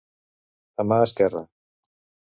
A 0.83 0.87
mà 0.93 0.99
esquerra. 1.09 1.47